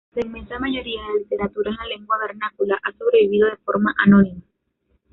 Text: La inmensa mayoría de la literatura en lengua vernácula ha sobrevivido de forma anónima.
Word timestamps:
La 0.15 0.25
inmensa 0.25 0.57
mayoría 0.57 0.99
de 0.99 1.07
la 1.07 1.13
literatura 1.19 1.77
en 1.83 1.89
lengua 1.89 2.17
vernácula 2.17 2.75
ha 2.81 2.91
sobrevivido 2.97 3.47
de 3.51 3.57
forma 3.57 3.93
anónima. 4.03 4.41